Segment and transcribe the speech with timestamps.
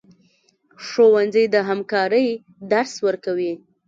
[0.87, 2.27] ښوونځی د همکارۍ
[2.71, 3.53] درس ورکوي